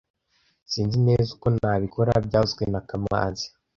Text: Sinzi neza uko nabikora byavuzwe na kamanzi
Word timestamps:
Sinzi 0.71 0.97
neza 1.07 1.29
uko 1.35 1.47
nabikora 1.57 2.11
byavuzwe 2.27 2.63
na 2.73 2.81
kamanzi 2.87 3.45